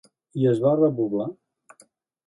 I 0.43 0.47
es 0.53 0.63
va 0.63 0.73
repoblar? 0.79 1.31